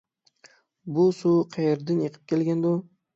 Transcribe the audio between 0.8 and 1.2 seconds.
بۇ